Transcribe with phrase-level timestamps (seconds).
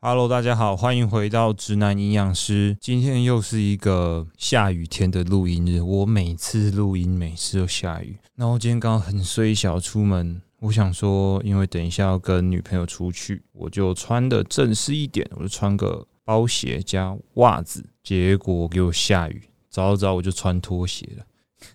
[0.00, 2.78] Hello，大家好，欢迎回到直男营养师。
[2.80, 8.16] 今天又是一个下雨天的录音日，我每次录音每次都下雨。
[8.36, 17.84] 那我今天刚好很衰小出门，我想说，因为等一下要跟女朋友出去，我就穿的正式一点，我就穿个包鞋加袜子。
[18.04, 21.26] 结果给我下雨，早早我就穿拖鞋了。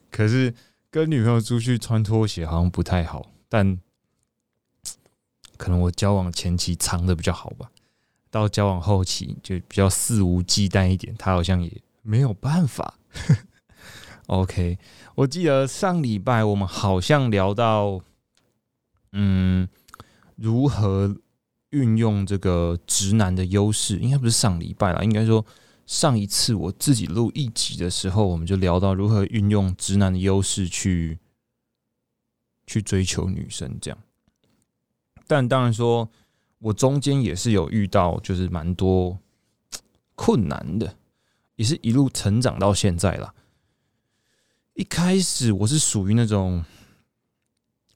[0.09, 0.53] 可是
[0.89, 3.77] 跟女朋友出去穿拖鞋好像不太好，但
[5.57, 7.69] 可能我交往前期藏的比较好吧。
[8.33, 12.95] 到交往后期就比较肆无忌惮一点，他好像也没有办法。
[14.25, 14.79] OK，
[15.13, 18.01] 我记得上礼拜我们好像聊到，
[19.11, 19.69] 嗯，
[20.35, 21.15] 如何
[21.69, 25.45] 运用这个直男的优势，应该不是上礼拜了，应该说
[25.85, 31.19] 上一次我自己录一集的时候，我们就聊到如何运用直男的优势去
[32.65, 33.97] 去追求女生，这样。
[35.27, 36.09] 但当然说。
[36.63, 39.19] 我中间也是有遇到，就是蛮多
[40.15, 40.95] 困难的，
[41.57, 43.33] 也是一路成长到现在了。
[44.75, 46.63] 一开始我是属于那种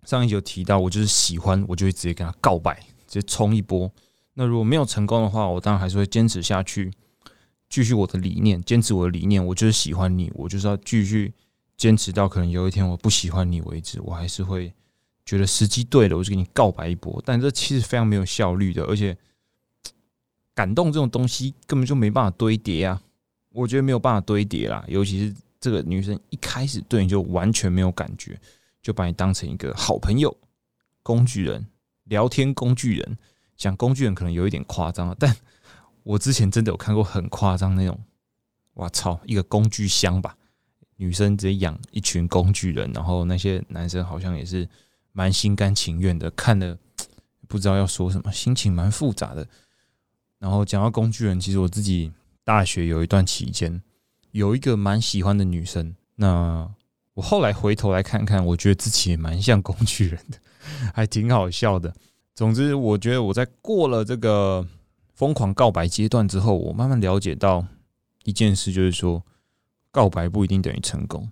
[0.04, 2.78] 上一集有提到，我就是喜欢，我就会直接跟他告白，
[3.08, 3.90] 直接冲一波。
[4.34, 6.92] 那如果没有成功的话，我当然还是会坚持下去，
[7.70, 9.44] 继续我的理念，坚持我的理念。
[9.44, 11.34] 我就是喜欢你，我就是要继续
[11.78, 14.74] 坚持到可能有一天我不喜欢你为止，我还是会。
[15.28, 17.22] 觉得时机对了，我就给你告白一波。
[17.26, 19.16] 但这其实非常没有效率的，而且
[20.56, 23.02] 感动这种东西根本就没办法堆叠啊！
[23.52, 28.40] 我觉得没有办法堆叠啦，尤其是这个女生一开始对你就完全没有感觉，
[28.82, 30.34] 就把你当成一个好朋友、
[31.04, 31.68] 工具人、
[32.06, 33.18] 聊天工具人。
[33.58, 35.36] 讲工具人可能有一点夸张，但
[36.04, 38.00] 我之前真的有看过很夸张那种。
[38.76, 40.38] 我操，一个工具箱吧，
[40.96, 44.66] 女生直接养一群工具人，然后那些男生好像也是。
[45.18, 46.78] 蛮心甘情愿的，看了
[47.50, 49.48] 不知道要说什么，心情蛮复杂的。
[50.38, 53.82] 然后讲到工具人，其实我自己大学有一段期间
[54.30, 56.70] 有一个蛮喜欢的女生，那
[57.16, 60.38] 我后来回头来看看，我觉得自己也蛮像工具人的，
[60.94, 61.92] 还挺好笑的。
[62.36, 64.64] 总之，我觉得我在过了这个
[65.16, 67.66] 疯狂告白阶段之后，我慢慢了解到
[68.24, 69.24] 一件事，就是说
[69.90, 71.28] 告白不一定等于成功。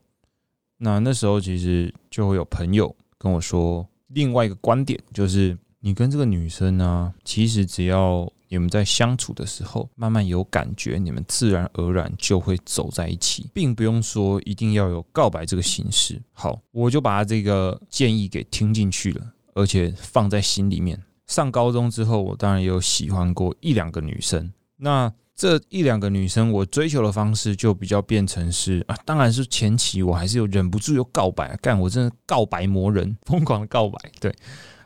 [0.78, 2.96] 那那时候其实就会有朋友。
[3.18, 16.22] 跟我说另外一个观点，就是你跟这个女生呢，其实只要你们在相处的时候慢慢有感觉，你们自然而然就会走在一起，并不用说一定要有告白这个形式。
[16.34, 21.02] 好，我就把这个建议给听进去了，而且放在心里面。
[21.28, 25.14] 上高中之后，我当然也有喜欢过一两个女生，那。
[25.36, 34.34] 这一两个女生，我追求的方式就比较变成是啊，当然是前期我还是有忍不住又告白，干我真的告白魔人， 疯狂的告白，对，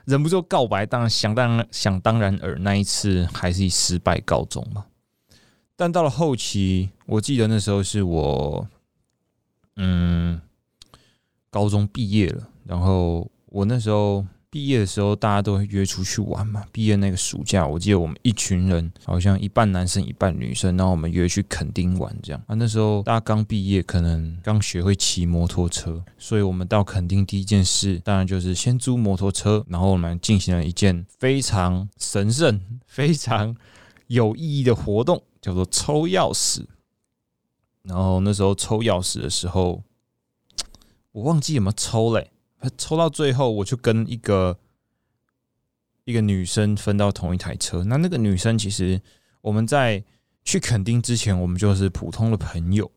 [0.06, 4.86] 忍不住告白，当然想当然想当然尔，那一次还是以失败告终嘛。
[5.76, 8.68] 但到了后期，我记得那时候是我，
[9.76, 10.42] 嗯，
[11.52, 14.26] 高中毕业了，然后我那时候。
[14.52, 16.64] 毕业的时候，大家都会约出去玩嘛。
[16.72, 22.42] 毕业那个暑假，我记得我们一群人，好像一半男生一半女生，然后我们约去垦丁玩这样。
[22.48, 33.56] 啊，那时候大家刚毕业，可能刚学会骑摩托车，所以我们到垦丁第一件事，当然就是先租摩托车，然后我们进行了一件非常神圣、 非常
[34.08, 36.66] 有意义的活动，叫做抽钥匙。
[37.84, 39.84] 然后那时候抽钥匙的时候，
[41.12, 42.32] 我忘记有没有抽嘞。
[42.78, 44.58] 抽到最后，我就跟一个
[46.04, 47.84] 一个女生分到同一台车。
[47.84, 49.02] 那那个女生其实
[49.42, 50.04] 我们在
[50.44, 52.92] 去垦丁之前，我们就是普通的朋友，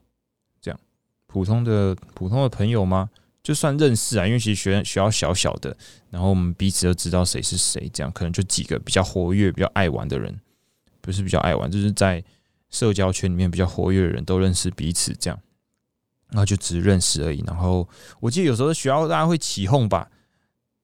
[0.60, 0.80] 这样
[1.26, 3.10] 普通的普通的朋友吗？
[3.42, 5.76] 就算认识啊，因为其实学学校小小的，
[6.10, 10.40] 然后我们彼此都知道谁是谁，这样可能就几个比较活跃、比较爱玩的人，
[11.00, 12.22] 不是比较爱玩，就是在
[12.70, 15.38] 社交圈里面比较活跃的人都认识彼此，这样。
[16.32, 17.42] 那就只认识而已。
[17.46, 17.88] 然后
[18.20, 20.10] 我记得有时候学校大家会起哄吧，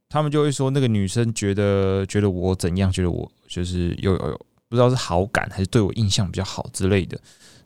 [0.08, 7.18] 他们就会说那个女生觉得觉得我怎样，觉得我就是有有不知道是好感还是对我印象比较好之类的。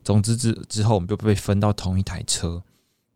[0.03, 2.63] 总之之之后我们就被分到同一台车。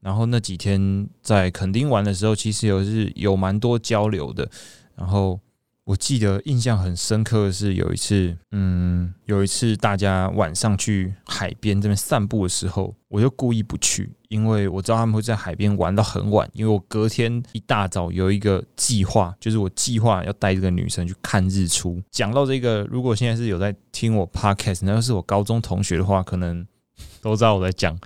[0.00, 4.48] 然后那几天在垦丁玩的时候，其实有是有蛮多交流的。
[4.94, 5.40] 然后。
[5.86, 16.50] 我记得印象很深刻的是有一次，嗯，有一次大家晚上去海边这边散步的时候，我就故意不去，因为我知道他们会在海边玩到很晚。
[16.54, 22.02] 因为我隔天一大早有一个计划，就是我计划要带这个女生去看日出。
[22.10, 26.66] 讲到这个，如果现在是有在听我 podcast，那要是我高中同学的话，可能
[27.22, 27.96] 都知道我在讲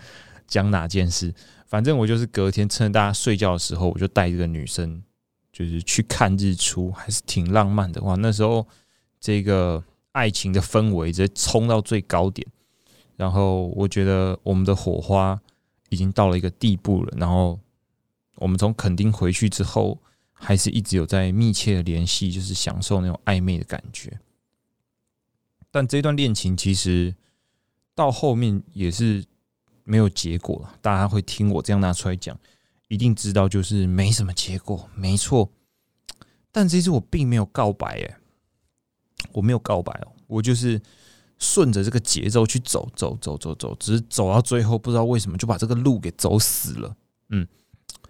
[0.47, 1.33] 讲哪件事。
[1.67, 5.03] 反正我就是隔天趁大家睡觉的时候，我就带这个女生。
[5.61, 8.15] 就是去看日出，还是挺浪漫的哇！
[8.15, 8.67] 那时候
[9.21, 12.47] 这个爱情的氛围直接冲到最高点。
[13.15, 15.39] 然后我觉得我们的火花
[15.91, 17.15] 已经到了一个地步了。
[17.19, 17.61] 然后
[18.37, 20.01] 我们从垦丁回去之后，
[20.33, 24.19] 还是一直有在密切的联系，就是享受那种暧昧的感觉。
[25.71, 27.15] 但这段恋情其实
[27.95, 29.23] 到后面也是
[29.85, 30.75] 没有结果了。
[30.81, 32.35] 大家会听我这样拿出来讲，
[32.91, 35.51] 一定知道就是没什么结果，没错。
[36.53, 38.19] 但这次我并没有告白，哎，
[39.33, 40.83] 我没有告白哦，我就是。
[41.43, 46.95] 顺着这个节奏去走，走，走，走，走，只是走到最后，不知道为什么就把这个路给走死了。
[47.31, 47.49] 嗯，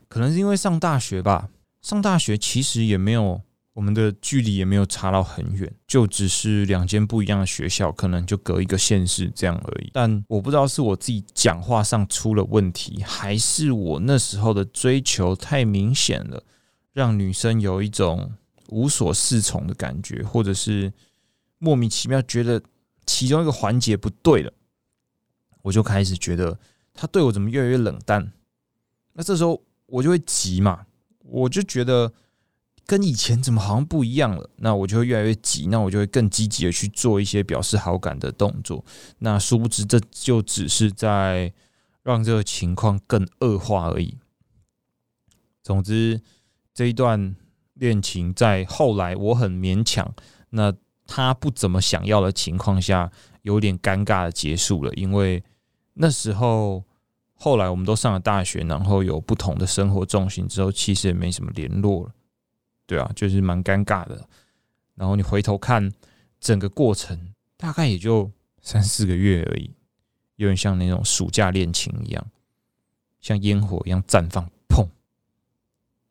[0.09, 1.49] 可能是因为上大学吧。
[1.81, 3.41] 上大学其实也没有，
[3.72, 9.90] 我们的距离也没有差到很远，就只是两间不一样的学校，可能就隔一个县市这样而已。
[9.93, 16.43] 但我不知道是我自己讲话上出了问题，还是我那时候的追求太明显了，
[16.93, 18.32] 让女生有一种
[18.69, 20.93] 无所适从的感觉，或者是
[21.58, 22.62] 莫名其妙觉得。
[23.06, 24.52] 其中一个环节不对了，
[25.62, 26.56] 我就开始觉得
[26.94, 28.32] 他对我怎么越来越冷淡。
[29.14, 30.87] 那这时候我就会急嘛，
[31.25, 32.12] 我就觉得
[32.91, 34.51] 跟以前怎么好像不一样了。
[34.57, 38.85] 那我就会越来越急，那我就会更积极的去做一些表示好感的动作。
[39.21, 41.53] 那殊不知，这就只是在
[42.03, 44.19] 让这个情况更恶化而已。
[45.63, 46.21] 总之，
[46.75, 47.37] 这一段
[47.75, 50.13] 恋情在后来我很勉强
[50.49, 50.75] 那。
[51.13, 53.11] 他不怎么想要的情况下，
[53.43, 54.95] 有点尴尬的结束了。
[54.95, 55.43] 因为
[55.95, 56.85] 那时候
[57.35, 62.13] 后来我们都上了大学，然后有不同的生活重心之后，其实也没什么联络了。
[62.91, 64.29] 对啊，就是蛮尴尬的。
[64.97, 65.93] 然后你回头看
[66.41, 68.29] 整个过程，大概也就
[68.61, 69.73] 三四个月而已，
[70.35, 72.27] 有点像那种暑假恋情一样，
[73.21, 74.89] 像烟火一样绽放，砰，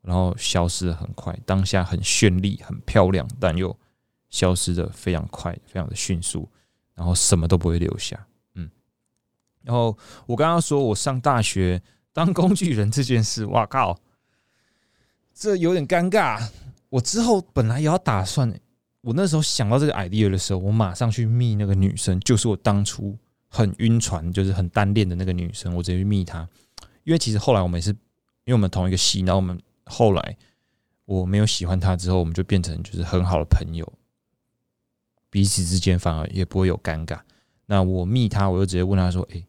[0.02, 1.38] 然后消失的很快。
[1.46, 3.78] 当下很绚丽、很漂亮，但又。
[4.30, 6.48] 消失的非常快，非常的迅速，
[6.94, 8.28] 然后什么都不会留下。
[8.54, 8.70] 嗯，
[9.64, 9.98] 然后
[10.28, 11.82] 我刚刚说我上大学
[12.14, 14.00] 当工具人这件事，哇靠，
[15.34, 16.48] 这有点尴尬。
[16.90, 18.52] 我之后本来也要打算，
[19.02, 26.48] 我那时候想到这个 idea 的时候，我马上去密那个女生，就是我当初很晕船，就是很单恋的那个女生，我直接去密她。
[27.04, 30.38] 因为其实后来我们也是，因为我们同一个系，然后我们后来
[31.06, 33.94] 我没有喜欢她之后，我们就变成就是很好的朋友。
[35.30, 37.20] 彼此之间反而也不会有尴尬。
[37.68, 39.46] 那我密她，我就直接问她说：“诶，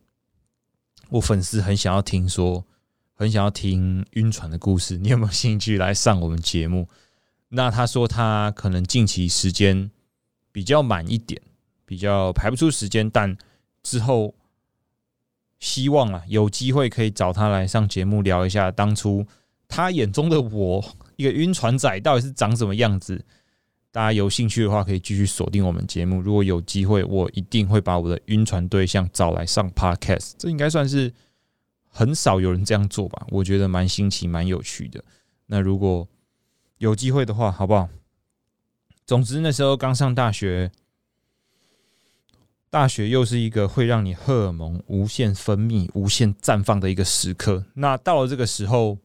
[1.08, 2.64] 我粉丝很想要听说，
[3.14, 6.86] 很想要听晕船的故事，你有没有兴趣来上我们节目？”
[7.50, 9.90] 那他说他可能近期时间
[10.50, 11.40] 比较满一点，
[11.84, 13.36] 比较排不出时间，但
[13.82, 14.34] 之后
[15.58, 19.26] 希望啊有机会可以找他来上节目聊一下当初
[19.68, 23.24] 他眼中的我一个晕船仔到底是长什么样子。
[23.92, 26.20] 大家有兴趣的话，可以继续锁定我们节目。
[26.20, 30.34] 如果有机会，我一定会把我的晕船对象找来上 Podcast。
[30.38, 31.12] 这应该算是
[31.88, 33.26] 很少有人这样做吧？
[33.30, 35.02] 我觉得蛮新奇、蛮有趣的。
[35.46, 36.06] 那如果
[36.80, 37.88] 有机会的话，好不好？
[39.06, 40.72] 总之那时候刚上大学，
[42.70, 47.66] 大学又是一个会让你荷尔蒙无限分泌、无限绽放的一个时刻。
[47.74, 48.98] 那到了这个时候。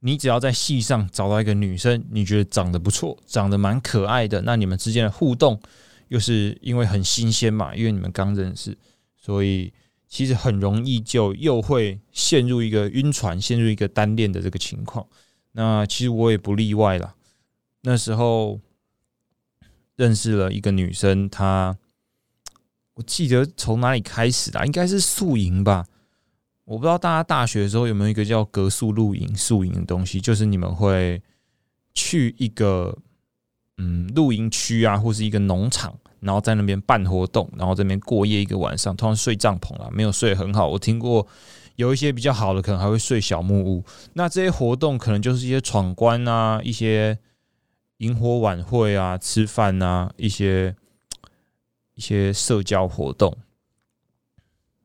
[0.00, 5.60] 你只要在戏上找到一个女生，你觉得长得不错，长得蛮可爱的，那你们之间的互动
[6.08, 8.76] 又是因为很新鲜嘛，因为你们刚认识，
[9.16, 9.72] 所以
[10.06, 15.04] 其实很容易就又会陷入一个晕船、陷入一个单恋的这个情况。
[15.56, 17.14] 那其实我也不例外啦。
[17.80, 18.60] 那时候
[19.96, 21.78] 认识了一个女生，她
[22.92, 25.86] 我记得从哪里开始的，应该是宿营吧。
[26.66, 31.22] 我不知道大家大学的时候有没有一个叫格宿露营、宿营的东西，就是你们会
[31.94, 32.94] 去一个
[33.78, 40.68] 嗯露营区啊，或是一个农场，然后在那边办活动，然后这边过夜一个晚上，通常睡帐篷啊，没有睡很好。
[40.68, 41.26] 我听过
[41.76, 43.84] 有一些比较好的，可能还会睡小木屋。
[44.14, 47.18] 那这些活动可能就是一些闯关啊，一些
[47.98, 50.74] 萤火晚会啊，吃饭啊，一些
[51.94, 53.36] 一些社交活动。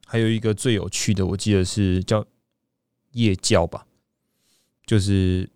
[0.06, 2.26] 还有一个最有趣的，我记得是叫
[3.14, 3.86] 夜教吧，
[4.86, 5.50] 就是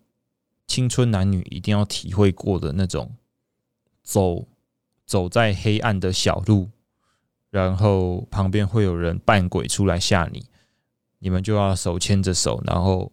[0.66, 3.14] 青春男女一定要体会过的那种，
[4.02, 4.48] 走
[5.04, 6.70] 走在黑暗的小路，
[7.50, 10.46] 然后旁边会有人扮鬼出来吓你，
[11.18, 13.10] 你们就要手牵着手，然后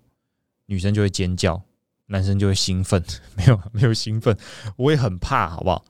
[0.65, 1.63] 女生就会尖叫，
[2.07, 3.03] 男生就会兴奋，
[3.35, 4.37] 没有没有兴奋，
[4.77, 5.83] 我也很怕，好不好？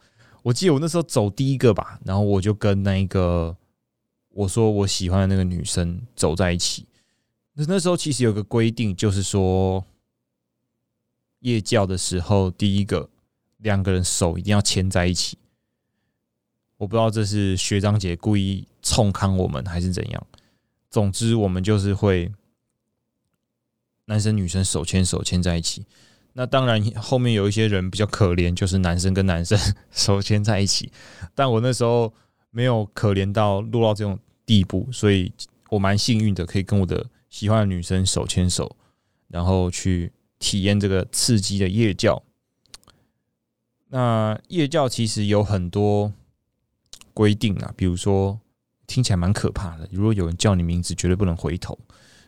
[0.43, 3.55] 我记得我那时候走第一个吧，然后我就跟那个。
[4.35, 6.87] 我说我喜欢的那个女生走在一起，
[7.53, 9.85] 那那时候其实有个规定，就是说
[11.41, 13.07] 夜教的时候，第一个
[13.57, 15.37] 两个人手一定要牵在一起。
[16.77, 20.27] 我不知道这是学长姐故意冲康我们还是怎样。
[20.93, 22.31] 总之，我们就是会
[24.05, 25.87] 男生女生手牵手牵在一起。
[26.33, 29.57] 那当然，后面有一些人比较可怜，就是男生跟男生
[29.89, 30.91] 手牵在一起。
[31.33, 32.13] 但我那时候
[32.51, 35.33] 没有可怜到落到这种地步，所以
[35.69, 38.75] 我蛮幸运的，可以跟我的喜欢的女生手牵手，
[39.29, 42.21] 然后去体验这个刺激的夜教。
[43.87, 46.13] 那夜教其实有很多
[47.15, 48.39] 规定啊，比如说
[48.93, 51.75] 听起来蛮可怕的，如果有人叫你名字，绝对不能回头。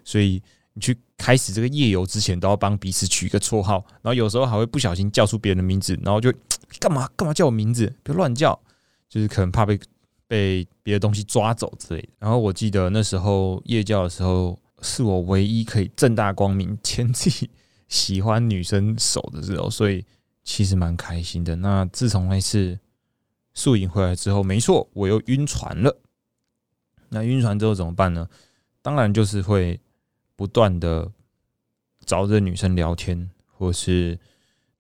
[0.04, 0.42] 所以
[0.74, 6.34] 你去开始这个夜游之前，都要帮彼此取一个绰号，然后有时候还会不小心叫出别人的名字，然后就
[6.80, 8.60] 干嘛干嘛叫我名字，别乱叫，
[9.08, 9.80] 就是可能怕被
[10.28, 12.10] 被别的东西抓走之类的。
[12.20, 17.50] 然后我记得那时候夜教的时候，是我唯一可以正大光明牵自己
[17.88, 20.04] 喜欢女生手的时候，所以。
[20.48, 21.56] 其实蛮开心的。
[21.56, 22.78] 那自从那次
[23.56, 25.98] 宿营回来之后，没错，我又晕船了。
[27.16, 28.28] 那晕船之后怎么办呢？
[28.82, 29.80] 当然就是会
[30.36, 31.10] 不断的
[32.06, 34.20] 找着女生聊天，或是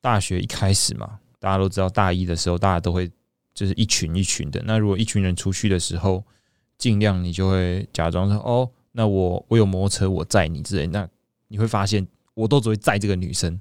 [0.01, 3.09] 大学一开始嘛，大家都知道，大一的时候大家都会
[3.53, 4.61] 就是一群一群的。
[4.65, 6.21] 那如果一群人出去的时候，
[6.77, 11.07] 尽量你就会假装说：“哦，那我我有摩托车，我载你之类。”那
[11.47, 13.57] 你会发现，我都只会载这个女生。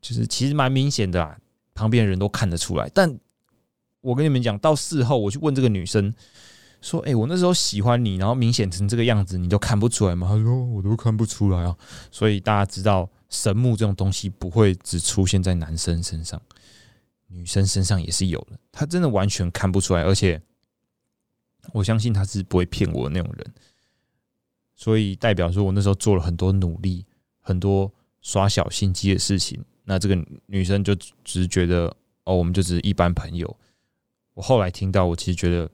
[0.00, 1.38] 就是其实蛮明显的啦，
[1.74, 2.90] 旁边的人都看得出来。
[2.92, 3.18] 但
[4.00, 6.12] 我跟你们讲，到事后我去问这个女生
[6.80, 11.76] 说：“哎，我那时候喜欢你，然后明显成这个样子，你都看不出来吗？”他说：“我都看不出来啊。”
[12.10, 16.40] 所以大家知道，神木这种东西不会只出现在男生身上，
[17.28, 18.58] 女生身上也是有的。
[18.72, 20.40] 他真的完全看不出来，而且
[21.72, 23.54] 我相信他是不会骗我的那种人。
[24.74, 27.04] 所以代表说我那时候做了很多努力，
[27.40, 29.62] 很多耍小心机的事情。
[29.84, 31.94] 那这个女生就只觉得
[32.24, 33.54] 哦，我们就只是一般朋友。
[34.32, 35.68] 我后来听到，我其实觉得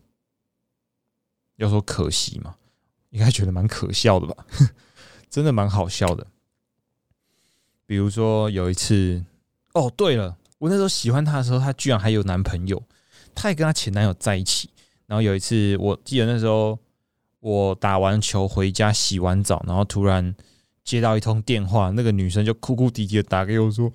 [1.57, 2.55] 要说可惜嘛，
[3.11, 4.47] 应该觉得蛮可笑的吧？
[5.29, 6.27] 真的蛮好笑的。
[7.87, 9.25] 比如说有一次，
[9.75, 12.83] 哦，对了，我那时候喜欢她的时候，她居然还有男朋友，
[13.35, 14.71] 她也跟她前男友在一起。
[15.07, 16.79] 然后有一次，我记得那时候
[17.41, 20.35] 我打完球回家洗完澡，然后突然。
[20.87, 23.93] 接到一通电话，那个女生就哭哭啼啼的打给我，说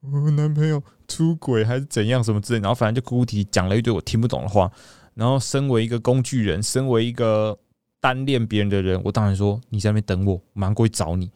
[0.00, 4.70] 我男朋友出轨还是怎样什么之类，然后反正就哭哭啼啼讲了一堆我听不懂的话。
[5.14, 7.58] 然后身为一个工具人，身为一个
[8.00, 11.30] 单恋别人的人，我当然说你在那边等我，马上过去找你。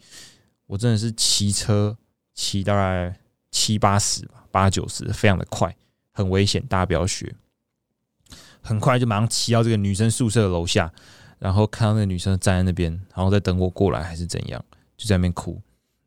[0.66, 1.96] 我真的是骑车
[2.34, 3.14] 骑大概
[3.50, 5.76] 七八十吧，八九十，非常的快，
[6.12, 7.34] 很危险，大家不要学。
[8.62, 10.90] 很快就马上骑到这个女生宿舍楼下，
[11.38, 14.64] 然后看到那个女生站在那边，然后在等我过来还是怎样。
[14.96, 15.60] 就在那边哭，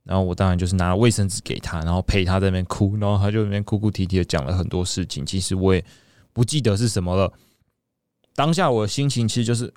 [0.03, 5.25] 然后我当然就是拿卫生纸给她，然后陪她在那边哭，然后她就在那边哭哭啼啼的讲了很多事情。
[5.25, 5.85] 其实我也
[6.33, 7.31] 不记得是什么了。
[8.37, 9.73] 当下我的心情其实就是，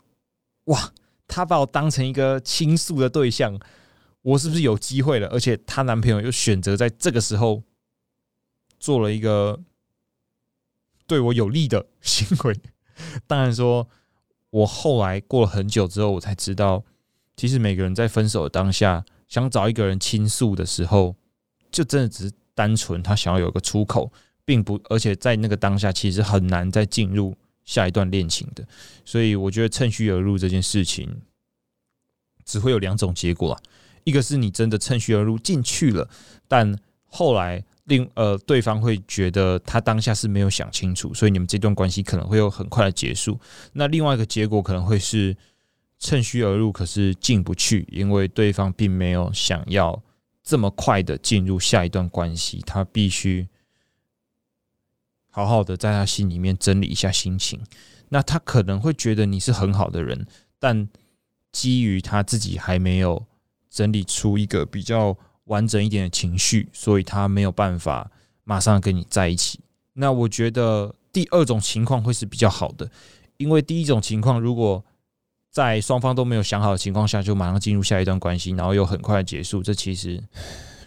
[0.65, 0.93] 哇，
[1.27, 3.59] 他把我当成一个倾诉的对象，
[4.21, 5.27] 我是不是有机会了？
[5.29, 7.63] 而且她男朋友又选择在这个时候
[8.79, 9.59] 做了一个
[11.07, 12.61] 对我有利的行为。
[13.27, 13.89] 当然说，
[14.51, 16.85] 我后来过了很久之后，我才知道。
[17.37, 21.17] 其实每个人在分手的当下，想找一个人倾诉的时候，
[21.73, 24.13] 就真的只是单纯他想要有个出口，
[24.45, 28.67] 并不，而且在那个当下，其实很难再进入下一段恋情的。
[29.05, 31.23] 所以我觉得趁虚而入这件事情，
[32.45, 33.61] 只会有两种结果啊，
[34.05, 36.09] 一个是你真的趁虚而入进去了，
[36.49, 36.77] 但
[37.07, 43.39] 后来另呃对方会觉得他当下是没有想清楚，所以你们这段关系可能会有很快的结束。
[43.73, 45.37] 那另外一个结果可能会是。
[46.03, 50.03] 趁虚而入，可是进不去，因为对方并没有想要
[50.43, 53.47] 这么快的进入下一段关系，他必须
[55.31, 57.61] 好好的在他心里面整理一下心情。
[58.09, 60.27] 那他可能会觉得你是很好的人，
[60.59, 60.89] 但
[61.53, 63.25] 基于他自己还没有
[63.71, 68.11] 整理出一个比较完整一点的情绪，所以他没有办法
[68.45, 69.61] 马上跟你在一起。
[69.93, 72.91] 那我觉得第二种情况会是比较好的，
[73.37, 74.85] 因为第一种情况如果
[75.51, 79.63] 在双方都没有想好的情况下，就马上进入下一段关系，然后又很快结束。
[79.63, 80.23] 这其实，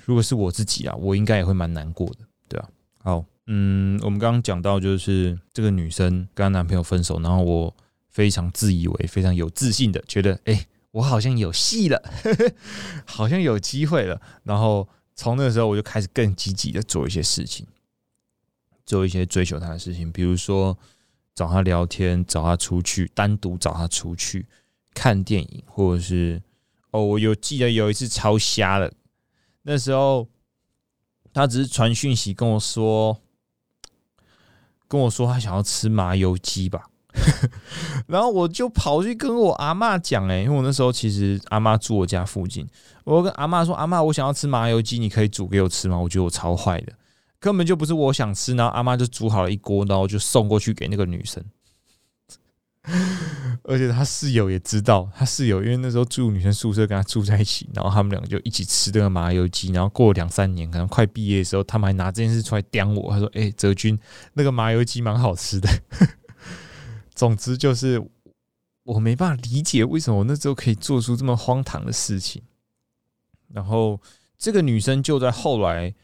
[0.06, 2.70] 如果是我自己啊，我应该也会蛮难过的，对吧？
[3.04, 7.76] 好，嗯，我们刚刚讲到，就是这个女生跟她男朋友分手，然后我
[8.10, 12.02] 非常自以为非常有自信的觉得，哎，我好像有戏了，
[13.06, 14.22] 好像有机会了。
[14.44, 17.68] 然后从那个时候，我就开始更积极的做一些事情，
[18.86, 20.78] 做一些追求她的事情，比如说。
[21.36, 24.46] 找他聊天，找他出去，单独找他出去
[24.94, 26.40] 看电影，或者是
[26.92, 28.94] 哦，我有记得有一次超瞎了。
[29.64, 30.28] 那时候
[31.34, 33.20] 他只是传讯息跟我说，
[34.94, 36.84] 跟我说他想要吃麻油鸡吧，
[38.06, 42.68] 然后我就跑去跟我阿妈讲，哎，因为我那时候其实阿妈住我家附近，
[43.04, 45.98] 我跟阿妈说，阿妈，我想要吃麻油鸡，你可以煮给我吃吗？
[45.98, 46.94] 我觉得我超坏的，
[47.40, 51.44] 根本就不是我想吃，然后阿妈就煮好了一锅，然后就送过去给那个女生。
[53.63, 59.72] 而且他室友也知道，他室友因为那时候住女生宿舍，跟他住在一起，然后他们两个就一起吃这个麻油鸡。
[59.72, 63.10] 然后过两三年，可能快毕业的时候，他们还拿这件事出来刁我。
[63.10, 63.98] 他说：“哎，泽君，
[64.34, 65.70] 那个麻油鸡蛮好吃的。
[67.16, 68.06] ”总之就是
[68.84, 72.44] 我没办法理解为什么我那时候可以做出这么荒唐的事情。
[73.48, 74.02] 然后
[74.38, 75.96] 这个女生就在后来，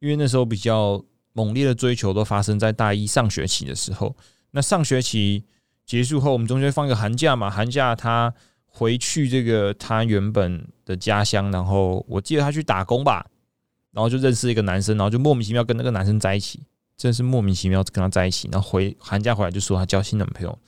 [0.00, 4.16] 因为那时候比较猛烈的追求都发生在大一上学期的时候。
[4.52, 5.44] 那上学期。
[5.84, 8.32] 结束后，我们中间放一个寒假嘛，寒假他
[8.66, 13.26] 回去这个他原本的家乡，然后我记得他去打工吧，
[13.90, 16.62] 然后就认识一个男生，然后就莫名其妙跟那个男生在一起，
[16.96, 20.58] 真是莫名其妙跟他在一起，然后回寒假回来就说他交新男朋友。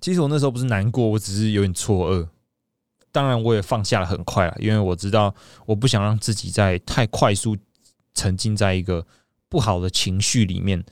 [0.00, 2.28] 其实我那时候不是难过，我只是有点错愕。
[3.10, 7.56] 当然我也放下了很快了，因为我知道我不想让自己在太快速
[8.12, 9.04] 沉浸在一个
[9.48, 10.84] 不好的情绪里面。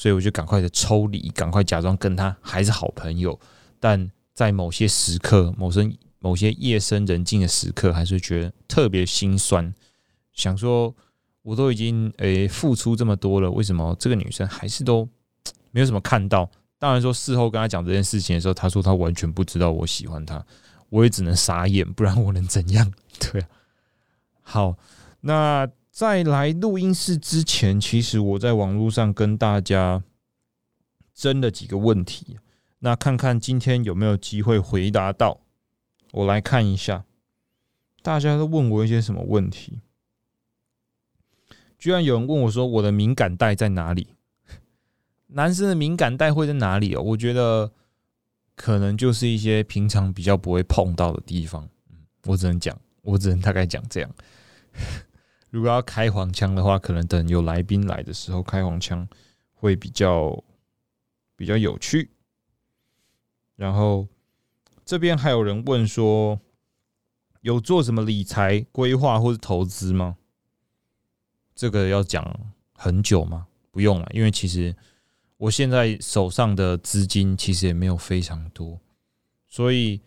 [0.00, 3.38] 所以我就赶快的抽离，赶快假装跟他还是好朋友，
[3.78, 9.74] 但在某些时刻、某些某些夜深人静的时刻，还是觉得特别心酸。
[10.32, 10.94] 想说，
[11.42, 15.06] 我都已经诶付出这么多了，为什么这个女生还是都
[15.70, 16.50] 没有什么看到？
[16.78, 20.42] 当然说，事后跟他讲这件事情的时候，他说他完全不知道我喜欢他，
[20.88, 22.90] 我也只能傻眼，不然我能怎样？
[23.18, 23.48] 对啊，
[24.40, 24.76] 好，
[25.20, 25.68] 那。
[26.00, 30.02] 在来录音室之前，其实我在网络上跟大家
[31.12, 32.38] 争了几个问题，
[32.78, 35.42] 那看看今天有没有机会回答到。
[36.12, 37.04] 我来看一下，
[38.00, 39.82] 大家都问我一些什么问题。
[41.78, 44.14] 居然有人问我说：“我的敏感带在哪里？”
[45.28, 47.02] 男生的敏感带会在哪里哦？
[47.02, 47.70] 我觉得
[48.56, 51.68] 可能就是一些平常比较不会碰到的地方。
[51.90, 54.10] 嗯，我只能讲，我只能大概讲这样。
[55.50, 59.06] 如果要开黄腔的话，可能等有来宾来的时候开黄腔
[59.52, 60.42] 会比较
[61.34, 62.10] 比较有趣。
[63.56, 64.06] 然后
[64.84, 66.40] 这边还有人问说，
[67.40, 70.16] 有做什么理财规划或者投资吗？
[71.54, 72.24] 这个要讲
[72.72, 73.48] 很久吗？
[73.72, 74.74] 不用了，因为其实
[75.36, 78.80] 我现在手上的资金其实也没有非常多，
[79.48, 80.00] 所以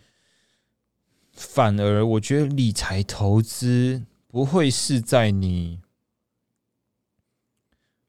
[1.34, 4.06] 反而我觉得理财投资。
[4.34, 5.80] 不会是在你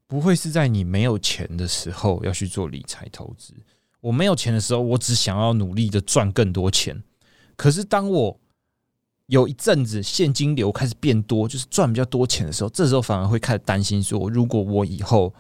[0.07, 3.53] 不会是在你没有钱的时候要去做理财投资。
[4.01, 7.03] 我没有钱的时候，我只想要努力的赚更多钱。
[7.57, 8.41] 可是当我
[9.27, 15.35] 有一阵子现金流开始变多，就是赚比较多钱的时候，这时候反而会开始担心说：如果我以后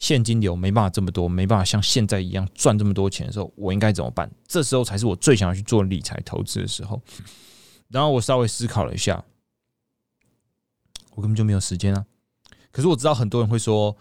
[0.00, 4.28] 现金流没办法这么多，没办法像现在一样赚这么多钱的时候，我应该怎么办？
[4.48, 7.00] 这时候才是我最想要去做理财投资的时候。
[7.86, 9.24] 然后我稍微思考了一下。
[11.18, 12.06] 我根本就没有时间啊！
[12.70, 13.96] 可是我知道很多人会说，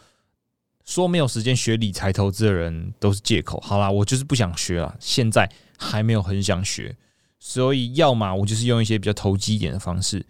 [0.85, 3.59] 说没有时间学理财投资的人都是借口。
[3.59, 6.95] 好啦，我就是不想学了，现在还没有很想学，
[7.39, 10.23] 所以要么我就是用一些比较投机一点的方式，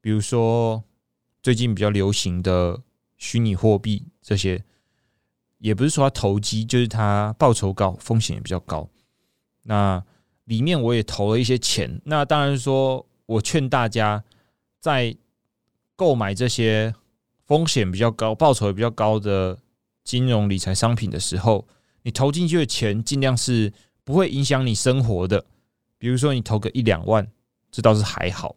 [0.00, 0.84] 比如说
[1.42, 2.80] 最近比较流行的
[3.16, 4.62] 虚拟货币这些，
[5.58, 8.88] 也不是说它投机，就是它报酬高，风险也比较高。
[9.64, 10.00] 那
[10.44, 12.00] 里面我也投了一些钱。
[12.04, 14.22] 那当然说，我劝大家
[14.78, 15.16] 在
[15.98, 16.94] 购买这些
[17.44, 19.58] 风险比较高、报酬也比较高的
[20.04, 21.66] 金融理财商品的时候，
[22.02, 23.72] 你投进去的钱尽量是
[24.04, 25.44] 不会影响你生活的。
[25.98, 27.26] 比如说，你投个一两万，
[27.72, 28.54] 这倒是还好，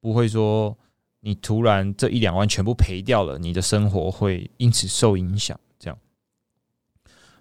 [0.00, 0.78] 不会说
[1.18, 5.58] 你突然这一两万全部赔掉了，你的生活会因此受影响。
[5.76, 5.98] 这样，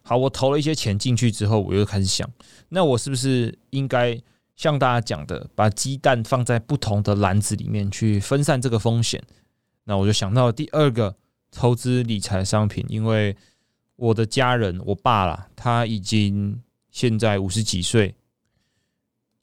[0.02, 2.28] 好，我投了一些钱进去之后，我又开始想，
[2.70, 4.20] 那我是不是应该？
[4.60, 9.24] 像大家讲的，把鸡蛋放在不同的篮子里面去分散这个风险。
[9.86, 11.16] 那我就想到第二个
[11.50, 13.34] 投资理财商品，因为
[13.96, 18.14] 我的家人，我爸啦，他已经现在五十几岁，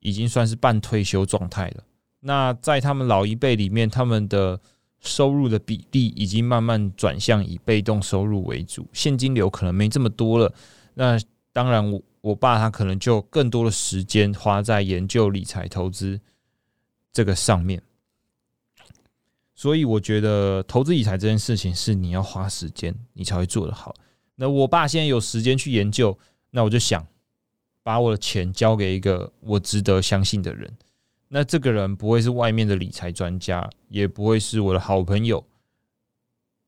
[0.00, 1.84] 已经算是半退休状态了。
[2.20, 4.60] 那在他们老一辈里面，他们的
[5.00, 10.52] 收入的比例已经慢慢转向以被动收入为主，现金流可能没这么多了。
[10.92, 11.18] 那
[11.54, 12.02] 当然我。
[12.26, 16.20] 我爸他可能就更多的时间花在研究理财投资
[17.12, 17.80] 这个上面，
[19.54, 23.94] 所以我觉得投资理财这件事情是你要花时间你才会做得好。
[24.34, 26.18] 那我爸现在有时间去研究，
[26.50, 27.06] 那我就想
[27.84, 30.68] 把我的钱交给一个我值得相信的人。
[31.28, 35.46] 那这个人不会是外面的理财专家，也不会是我的好朋友。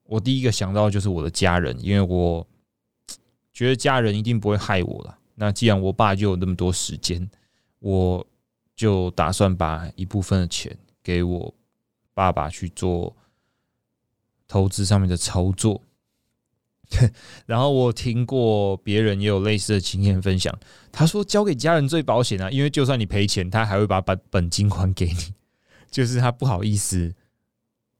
[0.04, 2.46] 我第一个想到就是我的家人，因为我。
[3.50, 5.17] 觉得家人一定不会害我了。
[5.38, 7.30] 那既然我爸就有那么多时间，
[7.78, 8.26] 我
[8.74, 11.54] 就打算把一部分的钱给我
[12.12, 13.16] 爸爸去做
[14.48, 15.82] 投资上面的操作。
[17.44, 20.58] 然后我听过别人也有类似的经验分享，
[20.90, 25.34] 他说交给家人最保险啊，因为就算你赔钱，他还会把本本金还给你，
[25.90, 27.14] 就是他不好意思，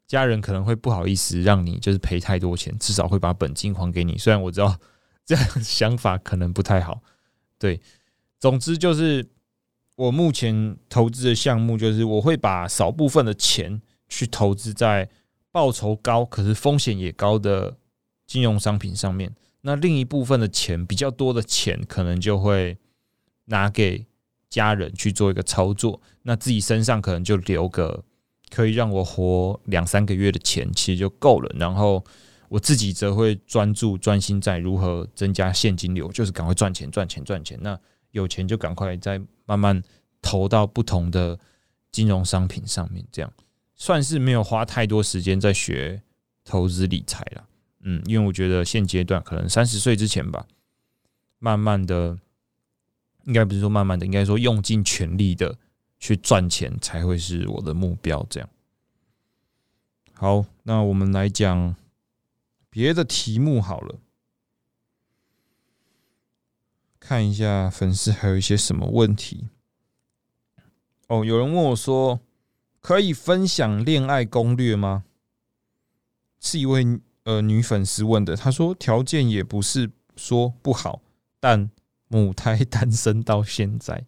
[0.07, 4.16] 家人可能会不好意思让你就是赔太多钱，至少会把本金还给你。
[4.16, 4.74] 虽然我知道
[5.27, 7.03] 这样想法可能不太好，
[7.59, 7.81] 对，
[8.38, 9.27] 总之就是
[9.97, 15.09] 我目前投资的项目，就是我会把少部分的钱去投资在
[15.51, 17.77] 报酬高可是风险也高的。
[18.29, 22.77] 金融商品上面，那另一部分的钱比较多的钱，可能就会
[23.47, 24.05] 拿给
[24.51, 28.05] 家人去做一个操作，那自己身上可能就留个
[28.51, 31.51] 可以让我活两三个月的钱，其实就够了。
[31.59, 32.05] 然后
[32.48, 37.58] 我自己则会专注专心在如何增加现金流，就是赶快赚钱、赚钱、赚钱。
[37.61, 37.78] 那
[38.11, 39.82] 有钱就赶快再慢慢
[40.22, 41.38] 投到不同的
[41.92, 43.32] 金融商品上面，这样
[43.74, 46.02] 算是没有花太多时间在学
[46.44, 47.44] 投资理财了。
[47.82, 50.46] 嗯，因为我觉得现阶段可能三十岁之前吧，
[51.38, 52.18] 慢慢的，
[53.24, 55.56] 应该不是说慢慢的，应该说用尽全力的
[56.00, 58.26] 去赚钱才会是我的目标。
[58.28, 58.48] 这样，
[60.14, 61.76] 好，那我们来讲
[62.78, 63.98] 别的题目好了，
[67.00, 69.48] 看一下粉丝还有一些什么问题。
[71.08, 72.20] 哦，有人问我说，
[72.80, 75.02] 可以分享恋爱攻略吗？
[76.38, 77.00] 是一位。
[77.24, 81.02] 呃，女粉丝问的，她说条件也不是说不好，
[81.40, 81.68] 但
[82.06, 84.06] 母胎 单身到现在，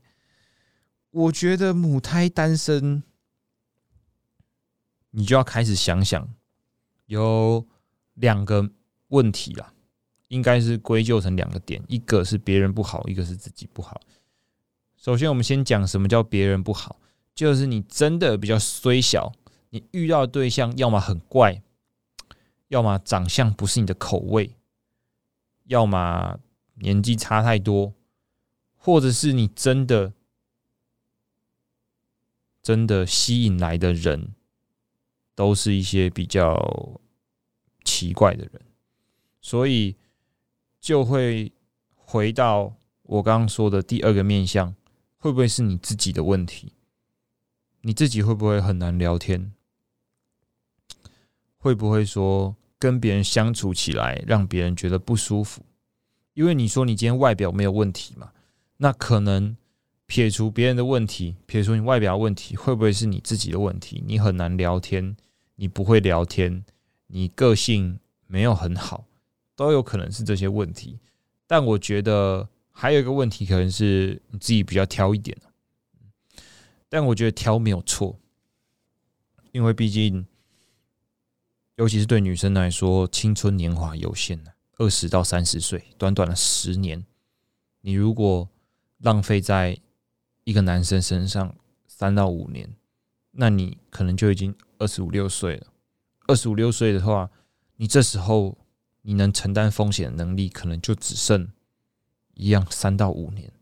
[1.11, 3.03] 我觉得母胎单身，
[5.11, 6.33] 你就要开始想想，
[7.07, 7.67] 有
[8.21, 8.71] 两个
[9.09, 9.73] 问题啦，
[10.29, 14.01] 应该是归咎成两个点，一个是别人不好，一个是自己不好。
[14.97, 17.01] 首先，我们先讲什么叫别人不好，
[17.35, 19.33] 就是你真的比较虽小，
[19.71, 21.63] 你遇到的对象要么很怪。
[22.69, 24.55] 要么长相不是你的口味，
[25.65, 26.39] 要么
[26.75, 27.93] 年纪差太多，
[28.77, 30.13] 或者是你真的
[32.63, 34.37] 真的吸引来的人，
[35.35, 37.01] 都是一些比较
[37.91, 38.63] 奇怪的人，
[39.41, 39.97] 所以
[40.81, 41.53] 就会
[41.97, 42.73] 回到
[43.03, 44.75] 我刚刚说的第二个面相，
[45.19, 46.73] 会不会是你自己的问题？
[47.81, 49.53] 你自己会不会很难聊天？
[51.57, 52.55] 会不会说？
[52.83, 55.61] 跟别人相处起来，让别人觉得不舒服，
[56.33, 58.33] 因为你说你今天外表没有问题嘛，
[58.79, 59.55] 那可能
[60.07, 64.03] 撇除别人的问题，撇除你外表问题，会不会是你自己的问题？
[64.07, 65.15] 你很难聊天，
[65.57, 66.65] 你不会聊天，
[67.11, 69.05] 你个性没有很好，
[69.55, 70.99] 都有可能是这些问题。
[71.47, 75.37] 但我觉得还有一个问题，可能是你自己比较挑一点
[76.89, 78.19] 但我觉得挑没有错，
[79.53, 80.27] 因为毕竟。
[81.77, 84.39] 尤其是对女生来说，青春年华有限
[84.77, 87.07] 二十到三十岁，短短的十年，
[87.81, 88.47] 你如果
[88.99, 89.81] 浪费在
[90.45, 91.57] 一个男生身上
[91.89, 92.77] 三到五年，
[93.31, 95.69] 那你可能就已经二十五六岁了。
[96.31, 97.29] 二十五六岁的话，
[97.75, 98.57] 你这时候
[99.03, 101.51] 你能承担风险的能力，可能就只剩
[102.35, 103.53] 一样三到五年。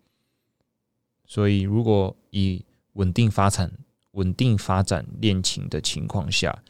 [1.24, 3.72] 所以，如果以稳定发展、
[4.10, 6.62] 稳定发展恋情的情况下，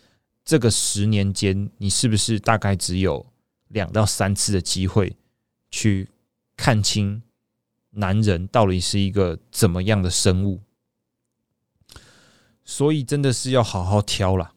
[0.45, 3.27] 这个十年间，你是不是大概只有
[3.67, 5.17] 两到三次的机会
[5.69, 6.09] 去
[6.57, 7.21] 看清
[7.91, 10.61] 男人到底是一个怎么样的生物？
[12.65, 14.55] 所以真的是要好好挑啦。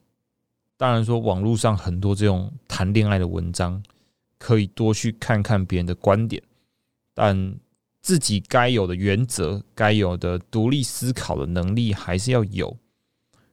[0.81, 3.83] 当然说，网络上很多这种谈恋爱的文章，
[4.39, 6.41] 可以多去看看别人的观点，
[7.13, 7.55] 但
[8.01, 12.75] 自己该有的原则、该有的独立思考的能力，还是要有。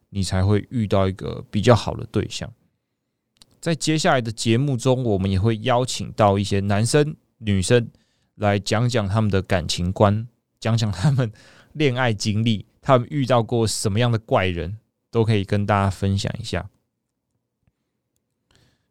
[0.09, 2.51] 你才会遇到一个比较好的对象。
[3.61, 7.91] 在接下来的节目中，我们也会邀请到一些男生、女生
[8.37, 10.27] 来讲讲他们的感情观，
[10.59, 11.31] 讲讲他们
[11.75, 14.79] 恋爱经历，他们遇到过什么样的怪人，
[15.11, 16.71] 都可以跟大家分享一下。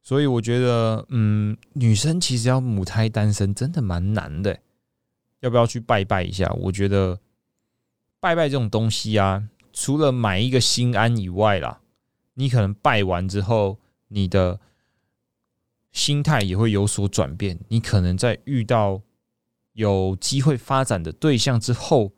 [0.08, 4.58] 所以我觉得，嗯，女生其实要母胎单身真的蛮难的。
[5.41, 6.50] 要不要去拜拜一下？
[6.62, 7.20] 我觉得
[8.22, 9.50] 拜拜这种东西啊。
[9.74, 11.82] 除了买一个心安以外啦，
[12.36, 14.62] 你可能拜完之后，你的
[15.91, 17.60] 心态也会有所转变。
[17.67, 19.02] 你可能在遇到
[19.74, 22.13] 有机会发展的对象之后，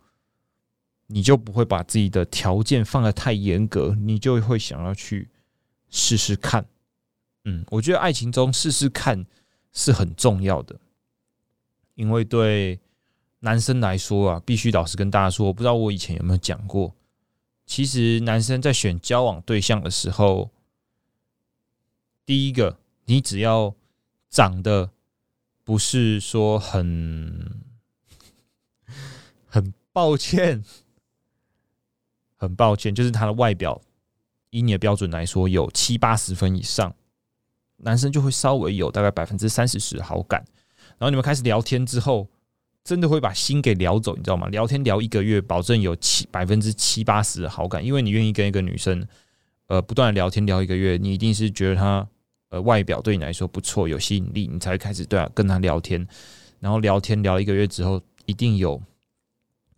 [1.07, 5.31] 你就不会把自己的条件放得太严格，你就会想要去
[5.89, 6.67] 试试看。
[7.45, 9.25] 嗯，我觉得爱情中试试看
[9.71, 10.79] 是很重要的，
[11.95, 12.79] 因为对
[13.39, 16.93] 男生来说啊，必须老实跟大家说，我不知道我以前有没有讲过，
[17.65, 20.51] 其实男生在选交往对象的时候，
[22.25, 23.73] 第一个，你只要
[24.29, 24.91] 长得
[25.63, 27.61] 不是说很
[29.45, 30.63] 很抱歉，
[32.35, 33.81] 很抱歉，就是他的外表，
[34.49, 36.95] 以你的标准来说，有七八十分以上，
[37.81, 40.43] 男生就会稍微有大概百分之三十十好感。
[40.97, 42.27] 然后你们开始聊天之后，
[42.83, 44.47] 真的会把心给聊走，你知道吗？
[44.49, 49.07] 聊天聊一个月，保证有七百分之七八十的好感，因为你愿意跟一个女生，
[49.67, 52.07] 呃，不断的聊天聊一个月，你一定是觉得她，
[52.49, 56.05] 呃，外表对你来说不错，有吸引力，你才会开始对啊跟她聊天。
[56.59, 58.81] 然后聊天聊一个月之后，一定有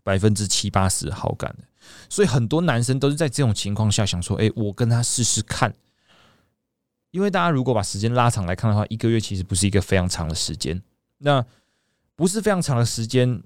[0.04, 1.66] 百分之七八十好感的。
[2.10, 5.72] 所以很多男生都是在这种情况下想说：“哎，我跟他试试看。”
[7.12, 10.82] 因为大家如果把时间拉长来看的话，一个月其实不是一个非常长的时间。
[11.19, 11.45] 那
[12.15, 13.43] 不是非常长的时间，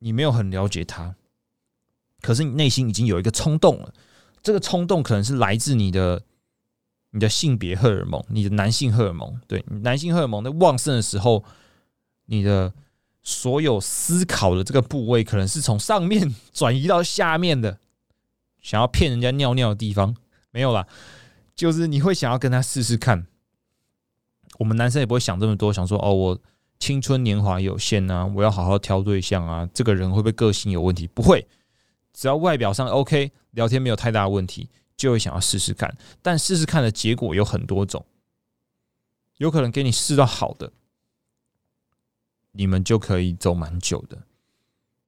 [0.00, 1.14] 你没有很了解他，
[2.20, 3.94] 可是你内心已经有一个冲动了。
[4.42, 6.22] 这个冲动可能是来自你的
[7.10, 9.40] 你的性别荷尔蒙，你的男性荷尔蒙。
[9.46, 11.44] 对，男性荷尔蒙在旺盛的时候，
[12.26, 12.72] 你的
[13.22, 17.78] 所有思考的这个部位，可能是从上面 转移到下面的，
[18.60, 20.14] 想要骗人家尿尿的地方
[20.50, 20.86] 没有啦，
[21.56, 23.26] 就是你会想要跟他试试看。
[24.58, 26.40] 我们男生也不会想这么多，想说哦我。
[26.78, 29.66] 青春年华有限啊，我要好好挑对象啊。
[29.72, 31.06] 这个人会不会个性有问题？
[31.06, 31.48] 不会，
[32.12, 35.96] 只要外表上 OK，聊天没有太大问题，就会想要试试看。
[36.20, 38.04] 但试试看的结果有很多种，
[39.38, 40.70] 有可能给你试到好的，
[42.52, 44.26] 你们就可以走蛮久的。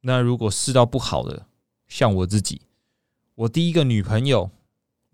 [0.00, 1.48] 那如果试到不好的，
[1.86, 2.62] 像我自己，
[3.34, 4.50] 我第一个女朋友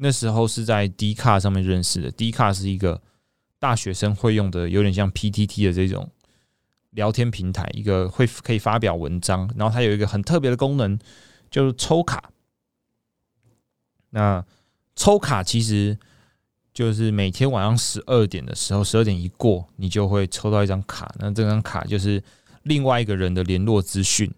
[0.05, 2.11] 那时候是在 D 卡上面认识的。
[2.11, 3.01] D 卡是一个
[3.59, 6.11] 大学生会用的，有点像 PTT 的这种。
[6.91, 10.99] 聊天平台一个会可以发表文章，然后它有一个很特别的功能，
[11.51, 12.31] 就是抽卡。
[14.11, 14.45] 那
[14.95, 15.99] 抽卡其实
[16.75, 21.13] 就是每天晚上十二点的时候，十二点一过，你就会抽到一张卡。
[21.19, 22.23] 那这张卡就是
[22.63, 24.31] 另外一个人的联络资讯。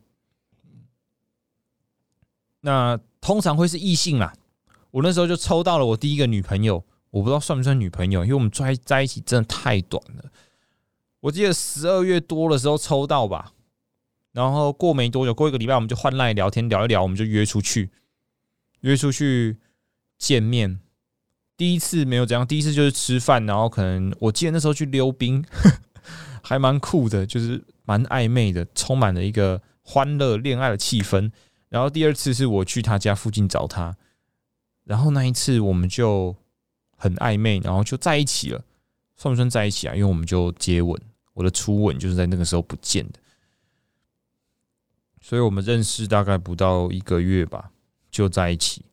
[2.60, 4.32] 那通常会是异性啦。
[4.96, 10.24] 我那时候就抽到了我第一个女朋友，我不知道算不算女朋友，因为我们在在一起真的太短了。
[11.20, 13.52] 我记得十二月多的时候抽到吧，
[14.32, 17.90] 然后过没多久，过一个礼拜我们就换赖聊天聊一聊，我们就约出去，
[18.80, 19.58] 约出去
[20.16, 20.80] 见面。
[21.58, 25.44] 第一次没有这样，第一次就是吃饭，然后可能我记得那时候去溜冰，
[26.42, 31.30] 还蛮酷的，就是蛮暧昧的，充满了一个欢乐恋爱的气氛。
[31.68, 33.94] 然后第二次是我去他家附近找他，
[34.86, 36.34] 然后那一次我们就
[36.96, 38.64] 很暧昧，然后就在一起了。
[39.18, 39.94] 算不算在一起啊？
[39.94, 40.94] 因为我们就接吻，
[41.32, 43.18] 我的初吻就是在那个时候不见的，
[45.22, 47.70] 所以我们认识大概不到一个月吧，
[48.10, 48.84] 就在一起。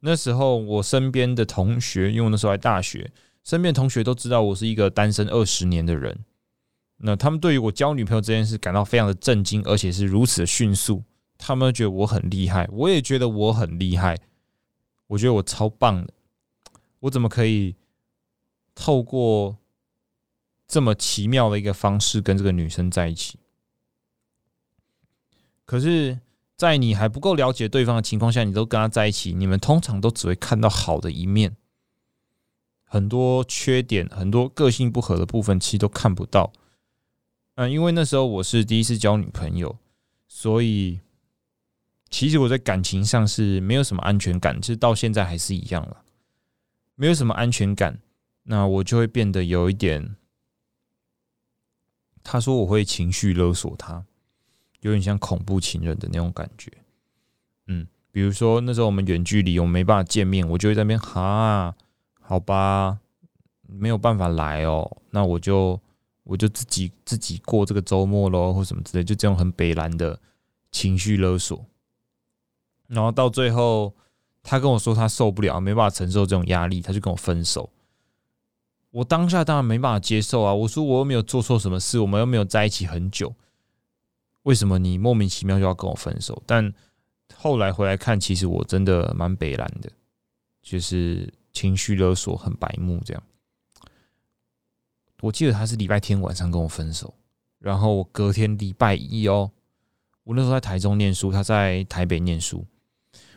[0.00, 3.12] 那时候我身边的同学，因为我那时候在大学，
[3.44, 6.18] 身边同学都知道我是一个单身二十年的人，
[6.96, 11.04] 那他们对于我交女朋友这件事感到非常的震惊，而且是如此的迅速。
[11.36, 14.18] 他们觉得我很厉害，我也觉得我很厉害，
[15.12, 16.12] 我觉得我超棒的，
[17.00, 17.76] 我怎么可以？
[18.74, 19.58] 透过
[20.66, 23.38] 这么奇妙的一个方式跟这个女生在一起，
[25.66, 26.18] 可是，
[26.56, 31.54] 在你还不够了解对方的情况下，你都跟他在一起，你们通常都只会看到好的一面，
[32.84, 36.50] 很多缺点、很多个性不合的部分，其实都看不到。
[37.56, 39.76] 嗯，因为那时候我是第一次交女朋友，
[40.26, 41.00] 所以
[42.12, 46.04] 其实我在感情上是没有什么安全感，其实到现在还是一样了，
[46.94, 47.98] 没有什么安全感。
[48.44, 50.14] 那我就会变得有一点，
[52.22, 54.04] 他说我会情绪勒索他，
[54.80, 56.70] 有点像恐怖情人的那种感觉。
[57.68, 61.74] 嗯，比如说那时候我们远距离，我没办法见面，我就会在那边哈，
[62.20, 62.98] 好吧，
[63.66, 65.80] 没有办法来哦，那我就
[66.24, 70.20] 我就自己自己过这个周末喽，或什么之类，就这种很北蓝的
[70.70, 71.64] 情绪勒索。
[72.92, 73.94] 然后到最后，
[74.42, 77.70] 他跟我说他受不了，没办法承受这种压力，他就跟我分手。
[78.90, 80.52] 我当下当然没办法接受啊！
[80.52, 83.34] 我说我又没有做错什么事，我们又没有在一起很久，
[84.42, 86.42] 为什么你莫名其妙就要跟我分手？
[86.44, 86.70] 但
[87.34, 89.90] 后来回来看，其实我真的蛮北蓝的，
[90.60, 93.22] 就是情绪勒索很白目这样。
[95.22, 97.14] 我记得他是礼拜天晚上跟我分手，
[97.58, 99.50] 然后我隔天礼拜一哦，
[100.24, 102.66] 我那时候在台中念书，他在台北念书，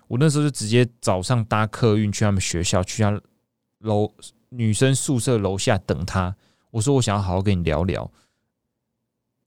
[0.07, 3.21] 我那时候就直接早上搭客运去他们学校，去他
[3.79, 4.13] 楼。
[4.49, 6.33] 女生宿舍楼下等他，
[6.71, 8.09] 我说我想要好好跟你聊聊。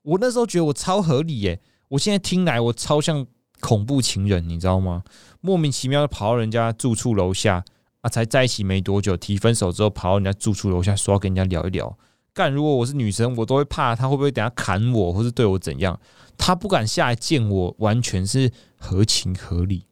[0.02, 3.26] 我那时候觉得我超合理耶，我现在听来我超像
[3.60, 5.02] 恐怖情人，你知道吗？
[5.40, 7.64] 莫名其妙的跑到人家住处楼下
[8.02, 11.96] 啊，才在一起没多久，提分手之后跑到人家住处楼下说要跟人家聊一聊。
[12.34, 15.98] 干，如果我是女生，我都会怕他会不会等下砍我，或是对我怎样。
[16.36, 19.86] 他不敢下来见我，完全是合情合理。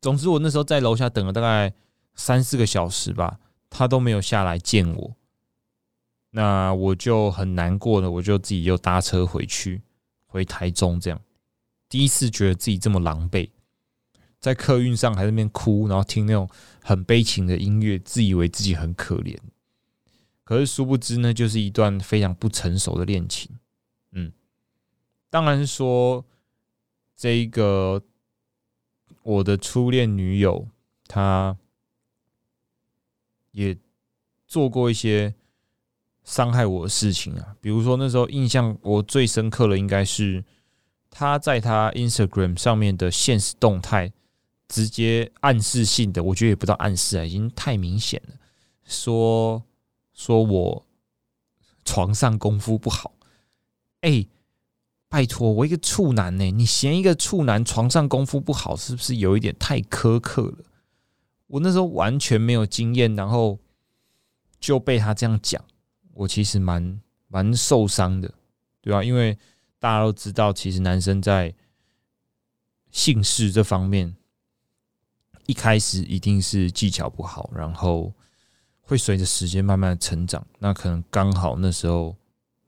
[0.00, 1.72] 总之，我那时候在楼下等了大概
[2.14, 5.16] 三四个小时吧，他都没有下来见我。
[6.30, 9.82] 那我就很难过了，我就自己又搭车回去，
[10.26, 11.00] 回台中。
[11.00, 11.20] 这样
[11.88, 13.50] 第一次觉得自己这么狼狈，
[14.38, 16.48] 在客运上还在那边哭，然后听那种
[16.82, 19.36] 很悲情的音乐，自以为自己很可怜。
[20.44, 23.50] 可是殊不知呢，就是一段非常不成熟的恋情。
[24.12, 24.32] 嗯，
[25.30, 26.24] 当然说
[27.16, 28.02] 这一个
[29.22, 30.68] 我的初恋女友，
[31.06, 31.56] 她
[33.52, 33.76] 也
[34.46, 35.34] 做过一些
[36.24, 37.56] 伤害我的事情啊。
[37.60, 40.44] 比如说那时候印象我最深刻的，应该是
[41.10, 44.12] 她在她 Instagram 上面的现实动态，
[44.68, 48.34] 直接暗示性的，我觉得也不到暗示啊，已经太明显了，
[48.84, 49.64] 说。
[50.18, 50.84] 说我
[51.84, 53.14] 床上功夫不好，
[54.00, 54.26] 哎，
[55.08, 60.64] 拜托，我一个处男呢，你嫌一个处男床上功夫不好，是不是有一点太苛刻了？
[61.46, 63.58] 我那时候完全没有经验，然后
[64.60, 65.64] 就被他这样讲，
[66.12, 68.32] 我其实蛮蛮受伤的，
[68.80, 69.02] 对吧？
[69.02, 69.38] 因为
[69.78, 71.54] 大家都知道，其实男生在
[72.90, 74.14] 性事这方面
[75.46, 78.12] 一开始一定是技巧不好，然后。
[78.80, 82.16] 会随着时间慢慢成长，那可能刚好那时候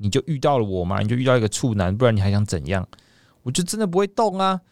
[0.00, 2.88] 你就遇到了我嘛，你就遇到一个处男，不然你还想怎样？
[3.44, 4.62] 我就真的不会动啊！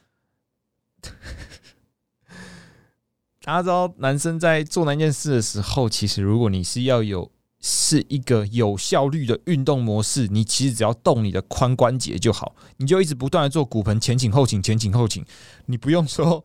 [3.43, 15.25] 大家知道，男生在做那件事的时候，其实如果你是要有是一个有效率的运动模式，你其实只要动你的髋关节就好，你就一直不断的做骨盆前倾后倾前倾后倾，
[15.67, 16.45] 你不用说。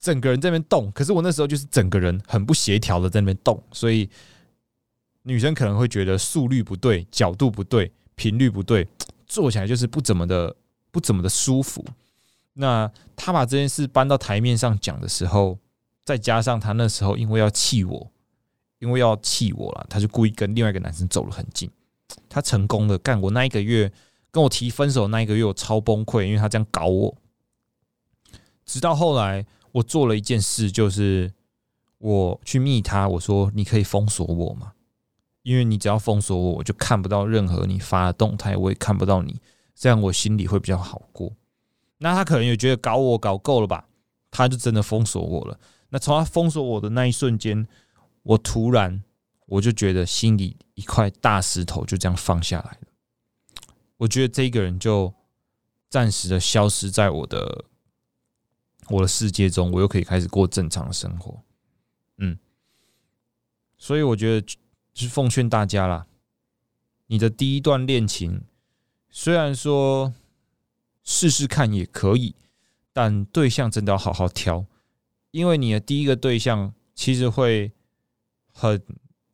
[0.00, 4.08] 整个人在那边动，可是我那时候就是整个人很不协调的在那边动，所以
[5.24, 8.86] 女生可能会觉得速率不对、角度不对、频率不对，
[9.26, 10.54] 做起来就是不怎么的、
[10.90, 11.82] 不怎么的舒服。
[12.52, 15.56] 那他把这件事搬到台面上讲的时候，
[16.04, 18.10] 再加上他那时候因为要气我，
[18.80, 21.70] 因为要气我了，他就故意跟另外一个男生走了很近。
[22.28, 23.90] 他成功的干我那一个月
[24.30, 27.16] 跟我提分手那一个月，我超崩溃，因为他这样搞我，
[28.66, 29.46] 直到后来。
[29.70, 31.30] 我做了一件事，就是
[31.98, 34.72] 我去密他，我说你可以封锁我吗？
[35.48, 39.40] 因为你只要封锁我，我就看不到任何你发的动态，我也看不到你，
[39.74, 41.32] 这样我心里会比较好过。
[41.96, 43.88] 那他可能也觉得搞我搞够了吧，
[44.30, 45.58] 他就真的封锁我了。
[45.88, 47.66] 那从他封锁我的那一瞬间，
[48.22, 49.02] 我突然
[49.46, 53.72] 我就觉得心里一块大石头就这样放下来了。
[53.96, 55.14] 我觉得这个人就
[55.88, 57.64] 暂时的消失在我的。
[58.90, 61.42] 我的世界中，我又可以开始过正常的生活，
[62.16, 62.38] 嗯，
[63.76, 64.56] 所以我觉得
[65.02, 66.06] 是奉劝大家啦，
[67.06, 68.42] 你的第一段恋情
[69.10, 70.12] 虽然说
[71.04, 72.34] 试试看也可以，
[72.92, 74.66] 但对象真的要好好挑，
[75.30, 77.72] 因为你的第一个对象其实会
[78.52, 78.82] 很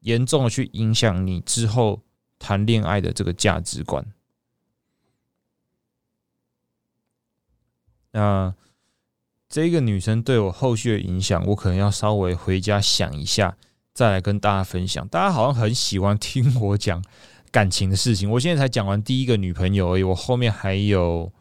[0.00, 2.03] 严重的去影响你之后
[2.38, 4.07] 谈恋爱的这个价值观，
[8.12, 8.55] 那。
[9.46, 13.57] 这个女生对我后续的影响，我可能要稍微回家想一下，
[13.94, 15.07] 再来跟大家分享。
[15.07, 17.00] 大家好像很喜欢听我讲
[17.52, 21.33] 感情的事情，我现在才讲完第一个女朋友而已，我后面还有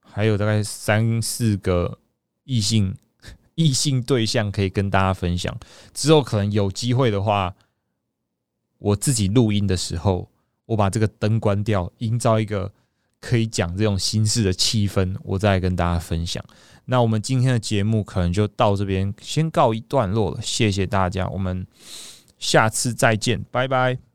[0.00, 2.00] 还有大概三四个
[2.42, 2.92] 异性
[3.54, 5.56] 异性对象可以跟大家分享。
[5.94, 7.54] 之后可能有机会的话，
[8.78, 10.28] 我自己录音的时候，
[10.64, 12.72] 我把这个灯关掉，营造一个
[13.20, 16.44] 可以讲这种心事的气氛，我再跟大家分享。
[16.86, 21.66] 那我们今天的节目可能就到这边先告一段落了，谢谢大家，我们
[22.38, 24.05] 下次再见，拜拜。